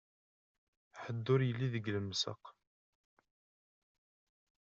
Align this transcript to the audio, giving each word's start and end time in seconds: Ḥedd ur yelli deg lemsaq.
Ḥedd 1.01 1.25
ur 1.33 1.41
yelli 1.43 1.67
deg 1.73 1.85
lemsaq. 1.95 2.43